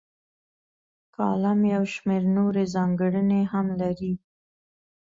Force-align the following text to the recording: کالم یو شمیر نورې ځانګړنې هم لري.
کالم 1.15 1.59
یو 1.73 1.83
شمیر 1.93 2.23
نورې 2.37 2.63
ځانګړنې 2.75 3.41
هم 3.51 3.67
لري. 3.81 4.13